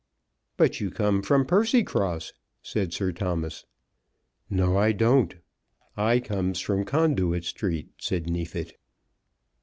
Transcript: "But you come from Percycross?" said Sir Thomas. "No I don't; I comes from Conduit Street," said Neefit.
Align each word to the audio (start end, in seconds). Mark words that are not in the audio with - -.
"But 0.57 0.79
you 0.81 0.89
come 0.89 1.21
from 1.21 1.45
Percycross?" 1.45 2.33
said 2.63 2.91
Sir 2.91 3.11
Thomas. 3.11 3.65
"No 4.49 4.75
I 4.75 4.93
don't; 4.93 5.35
I 5.95 6.19
comes 6.19 6.59
from 6.59 6.85
Conduit 6.85 7.43
Street," 7.43 7.89
said 7.99 8.27
Neefit. 8.27 8.79